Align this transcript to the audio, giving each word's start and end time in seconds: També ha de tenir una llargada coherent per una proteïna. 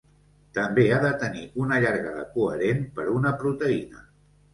També 0.57 0.85
ha 0.93 0.95
de 1.01 1.09
tenir 1.23 1.43
una 1.63 1.77
llargada 1.83 2.23
coherent 2.37 2.81
per 2.97 3.05
una 3.19 3.35
proteïna. 3.43 4.03